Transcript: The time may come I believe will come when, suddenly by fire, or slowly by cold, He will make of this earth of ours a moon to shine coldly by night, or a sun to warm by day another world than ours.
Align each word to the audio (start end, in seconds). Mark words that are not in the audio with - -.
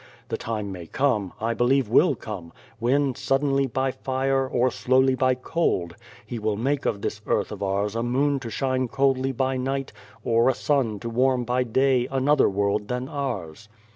The 0.29 0.35
time 0.35 0.71
may 0.71 0.87
come 0.87 1.31
I 1.39 1.53
believe 1.53 1.87
will 1.87 2.15
come 2.15 2.53
when, 2.79 3.13
suddenly 3.13 3.67
by 3.67 3.91
fire, 3.91 4.47
or 4.47 4.71
slowly 4.71 5.13
by 5.13 5.35
cold, 5.35 5.95
He 6.25 6.39
will 6.39 6.55
make 6.55 6.87
of 6.87 7.03
this 7.03 7.21
earth 7.27 7.51
of 7.51 7.61
ours 7.61 7.93
a 7.95 8.01
moon 8.01 8.39
to 8.39 8.49
shine 8.49 8.87
coldly 8.87 9.31
by 9.31 9.57
night, 9.57 9.93
or 10.23 10.49
a 10.49 10.55
sun 10.55 10.97
to 11.01 11.09
warm 11.11 11.43
by 11.45 11.61
day 11.65 12.07
another 12.09 12.49
world 12.49 12.87
than 12.87 13.07
ours. 13.07 13.69